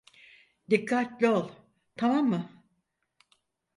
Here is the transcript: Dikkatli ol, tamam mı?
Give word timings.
Dikkatli 0.69 1.27
ol, 1.29 1.51
tamam 1.97 2.29
mı? 2.29 2.49